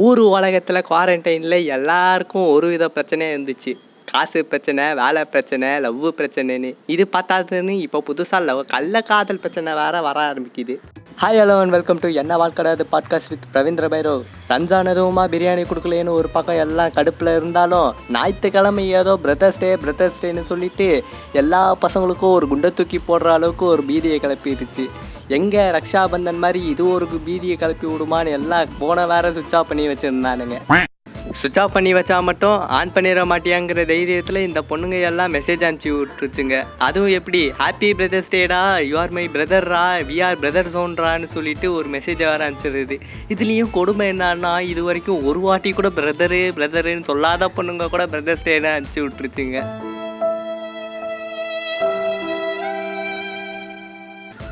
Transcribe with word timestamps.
ஊர் 0.00 0.20
உலகத்தில் 0.34 0.86
குவாரண்டைனில் 0.88 1.56
எல்லாருக்கும் 1.76 2.46
ஒரு 2.52 2.66
வித 2.72 2.84
பிரச்சனையாக 2.94 3.34
இருந்துச்சு. 3.34 3.72
காசு 4.12 4.40
பிரச்சனை 4.50 4.84
வேலை 5.00 5.22
பிரச்சனை 5.32 5.68
லவ் 5.84 6.06
பிரச்சனைன்னு. 6.18 6.70
இது 6.94 7.04
பார்த்தாதுன்னு 7.14 7.74
இப்போ 7.86 7.98
புதுசாக 8.08 8.40
லவ் 8.46 8.60
கள்ள 8.72 9.02
காதல் 9.10 9.40
பிரச்சனை 9.42 9.74
வேற 9.80 10.00
வர 10.06 10.18
ஆரம்பிக்குது. 10.30 10.76
Hi 11.22 11.40
hello 11.40 11.56
and 11.62 11.74
welcome 11.76 12.00
to 12.04 12.08
என்ன 12.22 12.38
வாழ்க்கடாது 12.42 12.86
பாட்காஸ்ட் 12.94 13.32
வித் 13.32 13.46
ரவீந்திர 13.58 13.88
பைரவ். 13.94 14.24
ரம்ஜான் 14.52 14.92
எதுவுமா 14.94 15.26
பிரியாணி 15.34 15.64
கொடுக்கலன்னு 15.70 16.16
ஒரு 16.20 16.30
பக்கம் 16.36 16.62
எல்லாம் 16.64 16.96
கடுப்பில் 16.96 17.34
இருந்தாலும் 17.36 17.88
ஞாயிற்றுக்கிழமை 18.16 18.88
ஏதோ 19.00 19.14
பிரதர்ஸ் 19.26 19.62
டே 19.64 19.70
பிரதர்ஸ் 19.84 20.20
டேன்னு 20.24 20.48
சொல்லிட்டு 20.52 20.88
எல்லா 21.42 21.62
பசங்களுக்கும் 21.86 22.36
ஒரு 22.38 22.48
குண்டை 22.52 22.70
தூக்கி 22.80 23.00
போடுற 23.08 23.30
அளவுக்கு 23.38 23.66
ஒரு 23.74 23.84
பீதியை 23.90 24.18
கிளப்பிடுச்சு. 24.26 24.86
எங்கே 25.38 25.64
ரக்ஷாபந்தன் 25.78 26.42
மாதிரி 26.44 26.62
இது 26.72 26.84
ஒரு 26.94 27.06
பீதியை 27.26 27.56
கிளப்பி 27.56 27.86
விடுமான்னு 27.90 28.36
எல்லாம் 28.38 28.78
போன 28.78 29.06
வேற 29.12 29.32
சுவிட்ச் 29.36 29.54
ஆஃப் 29.58 29.68
பண்ணி 29.68 29.84
வச்சுருந்தானுங்க. 29.88 30.56
சுவிட்ச் 31.40 31.58
ஆஃப் 31.60 31.74
பண்ணி 31.74 31.90
வச்சா 31.94 32.16
மட்டும் 32.28 32.56
ஆன் 32.78 32.92
பண்ணிட 32.94 33.20
மாட்டியாங்கிற 33.30 33.82
தைரியத்தில் 33.90 34.38
இந்த 34.46 34.60
பொண்ணுங்க 34.70 34.96
எல்லாம் 35.10 35.32
மெசேஜ் 35.36 35.62
அனுப்பிச்சி 35.66 35.90
விட்டுருச்சுங்க. 35.98 36.56
அதுவும் 36.86 37.14
எப்படி 37.18 37.40
ஹாப்பி 37.60 37.88
பிரதர்ஸ் 37.98 38.32
டேடா 38.34 38.60
யூ 38.88 38.96
ஆர் 39.02 39.14
மை 39.18 39.24
பிரதர்ரா 39.36 39.84
வி 40.10 40.18
ஆர் 40.26 40.40
பிரதர் 40.42 40.72
சோன்றான்னு 40.74 41.30
சொல்லிட்டு 41.36 41.68
ஒரு 41.78 41.88
மெசேஜ் 41.94 42.24
வேறு 42.28 42.46
அனுப்பிச்சிடுது. 42.48 42.98
இதுலேயும் 43.34 43.74
கொடுமை 43.78 44.08
என்னன்னா 44.14 44.52
இது 44.72 44.84
வரைக்கும் 44.88 45.24
ஒரு 45.30 45.40
வாட்டி 45.46 45.72
கூட 45.72 45.90
பிரதரு 46.00 46.42
பிரதருன்னு 46.58 47.08
சொல்லாத 47.12 47.50
பொண்ணுங்க 47.56 47.88
கூட 47.94 48.06
பிரதர்ஸ் 48.06 48.46
டேன்னு 48.48 48.74
அனுப்பிச்சி 48.74 49.02
விட்டுருச்சுங்க. 49.06 49.60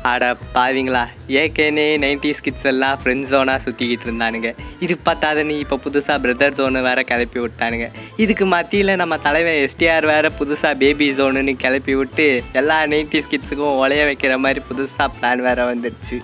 அட 0.09 0.27
பாவிங்களா 0.53 1.01
ஏகேனே 1.41 1.85
நைன்டிஸ் 2.03 2.41
கிட்ஸ் 2.45 2.67
எல்லாம் 2.69 2.99
ஃப்ரெண்ட் 3.01 3.25
ஜோனாக 3.31 3.59
சுற்றிக்கிட்டு 3.65 4.05
இருந்தானுங்க. 4.07 4.49
இது 4.85 4.93
பார்த்தாதுன்னு 5.07 5.55
இப்போ 5.63 5.75
புதுசாக 5.83 6.15
பிரதர் 6.23 6.55
ஜோனு 6.59 6.79
வேறு 6.87 7.01
கிளப்பி 7.09 7.39
விட்டானுங்க. 7.43 7.87
இதுக்கு 8.23 8.45
மத்தியில் 8.53 8.93
நம்ம 9.01 9.17
தலைவன் 9.25 9.59
எஸ்டிஆர் 9.65 10.07
வேறு 10.11 10.29
புதுசாக 10.39 10.73
பேபி 10.83 11.07
ஜோனுன்னு 11.19 11.53
கிளப்பி 11.63 11.95
விட்டு 11.99 12.27
எல்லா 12.61 12.77
நைன்டிஸ் 12.93 13.29
கிட்ஸுக்கும் 13.33 13.77
ஒலைய 13.83 14.05
வைக்கிற 14.09 14.39
மாதிரி 14.45 14.63
புதுசாக 14.69 15.07
பிளான் 15.17 15.43
வேறு 15.47 15.65
வந்துடுச்சு. 15.71 16.17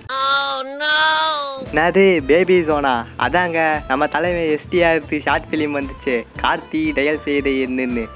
என்னது 1.70 2.04
பேபி 2.30 2.58
ஜோனா 2.70 2.94
அதாங்க 3.26 3.60
நம்ம 3.90 4.08
தலைவன் 4.16 4.50
எஸ்டிஆர் 4.56 5.22
ஷார்ட் 5.28 5.48
ஃபிலிம் 5.50 5.78
வந்துச்சு. 5.80 6.16
கார்த்தி 6.42 6.82
டயல் 6.98 7.24
செய்த 7.28 7.48
என்னன்னு. 7.66 8.06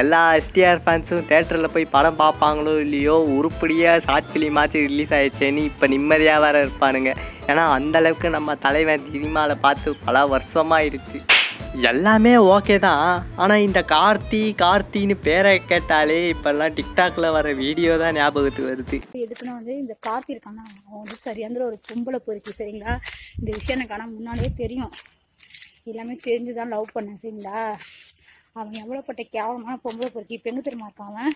எல்லா 0.00 0.20
எஸ்டிஆர் 0.36 0.80
ஃபேன்ஸும் 0.84 1.26
தேட்டரில் 1.30 1.72
போய் 1.72 1.84
படம் 1.94 2.18
பார்ப்பாங்களோ 2.20 2.72
இல்லையோ 2.84 3.16
உருப்படியாக 3.34 4.02
ஷார்ட் 4.04 4.30
ஃபிலிமாச்சு 4.30 4.78
ரிலீஸ் 4.86 5.12
ஆகிடுச்சேன்னு 5.16 5.62
இப்போ 5.70 5.86
நிம்மதியாக 5.94 6.42
வேற 6.44 6.56
இருப்பானுங்க. 6.64 7.10
ஏன்னா 7.50 7.64
அந்தளவுக்கு 7.76 8.28
நம்ம 8.36 8.54
தலைவன் 8.66 9.04
சினிமாவில் 9.12 9.62
பார்த்து 9.66 9.94
பல 10.06 10.24
வருஷமாயிருச்சு. 10.34 11.18
எல்லாமே 11.90 12.32
ஓகே 12.54 12.76
தான். 12.86 13.04
ஆனால் 13.42 13.64
இந்த 13.66 13.80
கார்த்தி 13.94 14.42
கார்த்தின்னு 14.62 15.16
பேரை 15.26 15.52
கேட்டாலே 15.72 16.18
இப்போல்லாம் 16.32 16.74
டிக்டாக்ல 16.78 17.28
வர 17.36 17.52
வீடியோ 17.62 17.92
தான் 18.02 18.16
ஞாபகத்துக்கு 18.20 18.70
வருது. 18.72 18.98
எதுக்குன்னா 19.24 19.54
வந்து 19.60 19.74
இந்த 19.84 19.94
கார்த்தி 20.08 20.34
இருக்காங்க. 20.34 20.62
அவன் 20.88 21.02
வந்து 21.04 21.18
சரியாந்திர 21.28 21.64
ஒரு 21.70 21.78
பொம்பளை 21.88 22.20
பொறுக்கி 22.28 22.54
சரிங்களா? 22.60 22.94
இந்த 23.40 23.50
விஷயம் 23.58 23.76
எனக்கு 23.78 23.96
ஆனால் 23.98 24.14
முன்னாடியே 24.16 24.52
தெரியும். 24.62 24.92
எல்லாமே 25.92 26.16
தெரிஞ்சு 26.28 26.52
தான் 26.60 26.72
லவ் 26.76 26.94
பண்ணேன் 26.96 27.20
சரிங்களா 27.22 27.60
அவன் 28.56 28.80
எவ்வளோப்பட்ட 28.82 29.22
கேவலமான 29.34 29.74
பொம்பளை 29.84 30.08
பொறுக்கி 30.14 30.36
பெண்ணு 30.44 30.64
தெரியுமா 30.64 30.88
இருக்கான் 30.88 31.34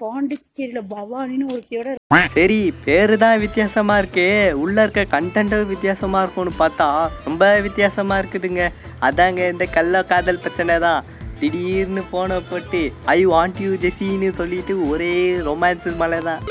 பாண்டிச்சேரியில் 0.00 0.88
பவானின்னு 0.90 1.46
ஒருத்தியோட 1.52 1.92
சரி 2.34 2.58
பேரு 2.84 3.14
தான் 3.22 3.40
வித்தியாசமா 3.44 3.94
இருக்கு. 3.98 4.26
உள்ள 4.62 4.76
இருக்க 4.82 5.02
கண்டென்ட்டும் 5.14 5.70
வித்தியாசமா 5.70 6.20
இருக்கும்னு 6.22 6.52
பார்த்தா 6.58 6.88
ரொம்ப 7.24 7.44
வித்தியாசமா 7.66 8.16
இருக்குதுங்க. 8.22 8.64
அதாங்க 9.08 9.48
இந்த 9.54 9.66
கள்ள 9.76 10.02
காதல் 10.12 10.42
பிரச்சனை 10.44 10.76
தான். 10.86 11.00
திடீர்னு 11.40 12.02
போன 12.12 12.38
போட்டு 12.50 12.82
ஐ 13.14 13.18
வாண்ட் 13.32 13.58
யூ 13.64 13.72
ஜெசின்னு 13.82 14.28
சொல்லிட்டு 14.40 14.74
ஒரே 14.88 15.14
ரொமான்ஸ் 15.48 15.88
மலை 16.02 16.20
தான் 16.28 16.42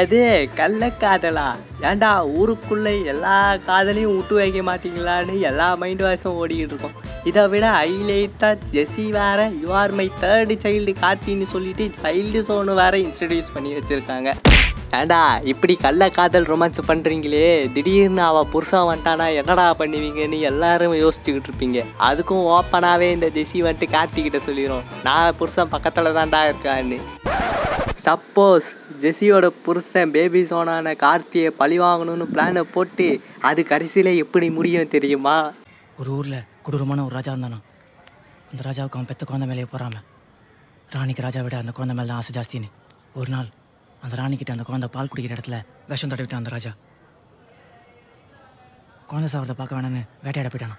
எது? 0.00 0.18
கள்ள 0.58 0.88
காதலா? 1.02 1.46
ஏன்டா 1.88 2.10
ஊருக்குள்ளே 2.40 2.92
எல்லா 3.12 3.36
காதலையும் 3.68 4.12
விட்டு 4.16 4.34
வைக்க 4.38 4.60
மாட்டீங்களான்னு 4.68 5.34
எல்லா 5.48 5.66
மைண்ட் 5.80 6.02
வாய்ஸும் 6.04 6.36
ஓடிக்கிட்டு 6.42 6.74
இருக்கோம். 6.74 6.94
இதை 7.30 7.42
விட 7.52 7.64
ஹைலைட்டாக 7.78 8.58
ஜெஸி 8.72 9.04
வேற 9.16 9.40
you 9.62 9.70
are 9.80 9.94
my 10.00 10.06
third 10.22 10.56
child 10.64 10.92
கார்த்தின்னு 11.02 11.46
சொல்லிட்டு 11.54 11.84
சைல்டு 12.02 12.42
சோனு 12.48 12.74
வேற 12.82 12.94
இன்ட்ரடியூஸ் 13.06 13.50
பண்ணி 13.54 13.72
வச்சுருக்காங்க. 13.78 14.30
ஏண்டா 14.98 15.20
இப்படி 15.52 15.74
கள்ள 15.84 16.08
காதல் 16.18 16.48
ரொமான்ஸ் 16.52 16.80
பண்ணுறீங்களே 16.90 17.46
திடீர்னு 17.76 18.22
அவள் 18.30 18.50
புருஷன் 18.54 18.88
வந்துட்டானா 18.90 19.26
என்னடா 19.40 19.66
பண்ணுவீங்கன்னு 19.80 20.40
எல்லாரும் 20.50 20.96
யோசிச்சுக்கிட்டு 21.04 21.50
இருப்பீங்க. 21.50 21.80
அதுக்கும் 22.10 22.46
ஓப்பனாகவே 22.56 23.08
இந்த 23.16 23.30
ஜெஸி 23.38 23.60
வந்துட்டு 23.68 23.88
கார்த்திக்கிட்ட 23.96 24.40
சொல்லிடும் 24.48 24.86
நான் 25.08 25.38
புருஷன் 25.40 25.74
பக்கத்தில் 25.74 26.16
தான்டா 26.20 26.42
இருக்கான்னு. 26.50 27.00
சப்போஸ் 28.06 28.68
ஜெஸியோட 29.02 29.46
புருஷன் 29.64 30.10
பேபி 30.14 30.40
சோனான 30.50 30.92
கார்த்தியை 31.02 31.50
பழி 31.60 31.76
வாங்கணும்னு 31.80 32.26
பிளானை 32.32 32.62
போட்டு 32.74 33.06
அது 33.48 33.60
கடைசியில் 33.70 34.10
எப்படி 34.24 34.48
முடியும் 34.56 34.92
தெரியுமா? 34.94 35.36
ஒரு 36.00 36.10
ஊரில் 36.16 36.44
கொடூரமான 36.62 37.04
ஒரு 37.04 37.14
ராஜா 37.18 37.32
இருந்தானா? 37.32 37.58
அந்த 38.50 38.60
ராஜாவுக்கு 38.68 38.98
அவன் 38.98 39.08
பெத்த 39.10 39.24
குழந்தை 39.30 39.48
மேலேயே 39.48 39.68
போறாம 39.72 40.02
ராணிக்கு 40.94 41.24
ராஜா 41.26 41.40
விட 41.46 41.56
அந்த 41.62 41.72
குழந்தை 41.72 41.96
மேலே 41.96 42.08
தான் 42.08 42.20
ஆசை 42.20 42.32
ஜாஸ்தின்னு. 42.38 42.70
ஒரு 43.14 43.30
நாள் 43.30 43.48
அந்த 44.04 44.14
ராணிக்கிட்ட 44.22 44.56
அந்த 44.56 44.66
குழந்தை 44.70 44.88
பால் 44.94 45.10
குடிக்கிற 45.12 45.36
இடத்துல 45.36 45.58
விஷம் 45.88 46.10
தடவிட்டான் 46.10 46.42
அந்த 46.42 46.54
ராஜா. 46.56 46.72
குழந்தை 49.10 49.28
சாவரத்தை 49.32 49.58
பார்க்க 49.60 49.78
வேணான்னு 49.78 50.02
வேட்டையாட 50.24 50.50
போயிட்டானா. 50.54 50.78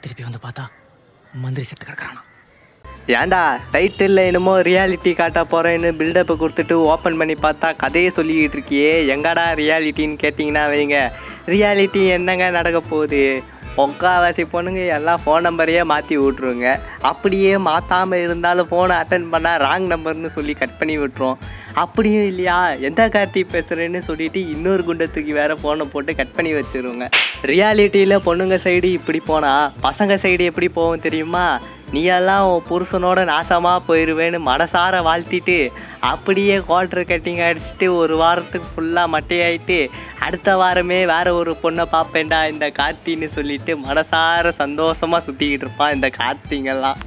திருப்பி 0.00 0.22
வந்து 0.28 0.42
பார்த்தா 0.46 0.66
மந்திரி 1.44 1.66
செத்து 1.66 1.86
கிடக்கிறானா. 1.86 2.22
ஏன்டா 3.18 3.42
டைட்டில் 3.74 4.20
என்னமோ 4.26 4.54
ரியாலிட்டி 4.68 5.12
காட்ட 5.20 5.40
போகிறேன்னு 5.52 5.90
பில்டப்பை 6.00 6.34
கொடுத்துட்டு 6.40 6.74
ஓப்பன் 6.92 7.16
பண்ணி 7.20 7.34
பார்த்தா 7.44 7.68
கதையை 7.82 8.10
சொல்லிக்கிட்டு 8.16 8.56
இருக்கியே. 8.56 8.90
எங்கடா 9.14 9.44
ரியாலிட்டின்னு 9.60 10.20
கேட்டிங்கன்னா 10.24 10.64
வைங்க. 10.72 10.98
ரியாலிட்டி 11.52 12.02
என்னங்க 12.16 12.50
நடக்க 12.58 12.80
போகுது? 12.90 13.22
பொக்காவாசி 13.76 14.44
பொண்ணுங்க 14.52 14.80
எல்லாம் 14.96 15.20
ஃபோன் 15.24 15.44
நம்பரையே 15.46 15.82
மாற்றி 15.90 16.14
விட்ருங்க 16.18 16.66
அப்படியே 17.10 17.52
மாற்றாமல் 17.66 18.22
இருந்தாலும் 18.24 18.68
ஃபோனை 18.70 18.94
அட்டன் 19.02 19.28
பண்ணால் 19.32 19.60
ராங் 19.64 19.86
நம்பர்னு 19.92 20.30
சொல்லி 20.36 20.54
கட் 20.62 20.78
பண்ணி 20.78 20.96
விட்டுரும். 20.98 21.38
அப்படியும் 21.84 22.28
இல்லையா? 22.32 22.58
எந்த 22.88 23.08
கார்த்தி 23.16 23.42
பேசுகிறேன்னு 23.54 24.02
சொல்லிட்டு 24.08 24.42
இன்னொரு 24.54 24.84
குண்டத்துக்கு 24.88 25.34
வேறு 25.40 25.56
ஃபோனை 25.62 25.86
போட்டு 25.94 26.14
கட் 26.20 26.36
பண்ணி 26.38 26.52
வச்சிருங்க. 26.58 27.06
ரியாலிட்டியில் 27.52 28.24
பொண்ணுங்க 28.28 28.58
சைடு 28.66 28.90
இப்படி 29.00 29.20
போனால் 29.32 29.70
பசங்க 29.88 30.14
சைடு 30.24 30.50
எப்படி 30.52 30.68
போகும் 30.80 31.06
தெரியுமா? 31.08 31.46
நீ 31.92 32.02
எல்லாம் 32.16 32.48
உன் 32.48 32.66
புருஷனோட 32.68 33.20
நாசமாக 33.30 33.80
போயிடுவேன்னு 33.86 34.38
மனசார 34.46 35.00
வாழ்த்திட்டு 35.02 35.56
அப்படியே 36.10 36.56
குவார்டர் 36.58 37.08
கட்டிங் 37.10 37.42
அடிச்சுட்டு 37.46 37.86
ஒரு 37.96 38.16
வாரத்துக்கு 38.16 38.68
ஃபுல்லாக 38.74 39.12
மட்டையாயிட்டு 39.14 39.78
அடுத்த 40.20 40.56
வாரமே 40.56 41.00
வேறு 41.06 41.34
ஒரு 41.34 41.54
பொண்ணை 41.62 41.86
பார்ப்பேன்டா 41.96 42.40
இந்த 42.52 42.68
கார்த்தின்னு 42.78 43.30
சொல்லிட்டு 43.36 43.74
மனசார 43.88 44.52
சந்தோஷமாக 44.62 45.24
சுற்றிக்கிட்டு 45.26 45.66
இருப்பான் 45.66 45.94
இந்த 45.94 46.10
கார்த்திங்கெல்லாம். 46.20 46.98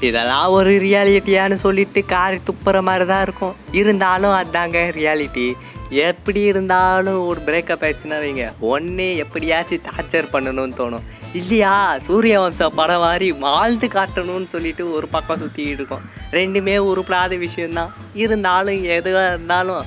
இதெல்லாம் 0.00 0.50
ஒரு 0.50 0.70
ரியாலிட்டியான்னு 0.70 1.54
சொல்லிட்டு 1.54 2.04
காரி 2.04 2.36
துப்புற 2.36 2.82
மாதிரி 2.82 3.06
தான் 3.06 3.22
இருக்கும். 3.22 3.56
இருந்தாலும் 3.72 4.30
அதாங்க 4.30 4.78
ரியாலிட்டி 4.90 5.52
எப்படி 5.90 6.40
இருந்தாலும் 6.40 7.26
ஒரு 7.26 7.40
பிரேக்கப் 7.46 7.82
ஆயிடுச்சுன்னா 7.84 8.18
வைங்க 8.24 8.52
ஒன்றே 8.60 9.16
எப்படியாச்சும் 9.16 9.78
டார்ச்சர் 9.78 10.28
பண்ணணும்னு 10.32 10.78
தோணும். 10.80 11.00
இல்லையா? 11.32 11.98
சூரிய 11.98 12.40
வம்ச 12.40 12.68
படம் 12.74 13.00
மாதிரி 13.00 13.32
வாழ்ந்து 13.32 13.88
காட்டணும்னு 13.88 14.46
சொல்லிட்டு 14.46 14.92
ஒரு 14.92 15.08
பக்கம் 15.08 15.40
சுற்றிக்கிட்டு 15.40 15.78
இருக்கோம். 15.78 16.00
ரெண்டுமே 16.30 16.76
உருப்படாத 16.78 17.38
விஷயந்தான் 17.38 17.94
இருந்தாலும் 18.14 18.84
எதுவாக 18.84 19.28
இருந்தாலும் 19.28 19.84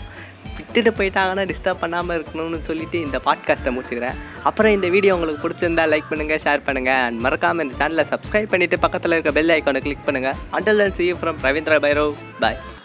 விட்டுட்டு 0.55 0.91
போயிட்டாங்கன்னா 0.91 1.45
டிஸ்டர்ப் 1.51 1.79
பண்ணாமல் 1.79 2.17
இருக்கணும்னு 2.17 2.59
சொல்லிட்டு 2.59 3.01
இந்த 3.01 3.19
பாட்காஸ்ட்டை 3.25 3.73
முடிச்சுக்கிறேன். 3.75 4.15
அப்புறம் 4.43 4.71
இந்த 4.71 4.87
வீடியோ 4.87 5.15
உங்களுக்கு 5.15 5.49
பிடிச்சிருந்தா 5.49 5.85
லைக் 5.93 6.09
பண்ணுங்கள் 6.09 6.43
ஷேர் 6.45 6.65
பண்ணுங்கள் 6.67 7.01
அண்ட் 7.05 7.19
மறக்காமல் 7.19 7.65
இந்த 7.65 7.77
சேனலை 7.83 8.05
சப்ஸ்கிரைப் 8.13 8.51
பண்ணிவிட்டு 8.53 8.79
பக்கத்தில் 8.79 9.11
இருக்க 9.11 9.31
பெல் 9.31 9.49
ஐக்கானை 9.49 9.81
கிளிக் 9.81 10.07
பண்ணுங்கள் 10.07 10.39
until 10.51 10.83
see 10.83 11.09
see 11.09 11.13
from 11.13 11.35
Ravindra 11.41 11.79
Bhairav 11.79 12.13
bye 12.39 12.82